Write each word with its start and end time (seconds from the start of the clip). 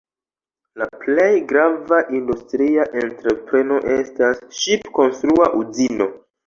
La 0.81 0.87
plej 1.03 1.27
grava 1.51 2.01
industria 2.21 2.89
entrepreno 3.05 3.81
estas 4.01 4.43
ŝip-konstrua 4.63 5.57
uzino. 5.65 6.15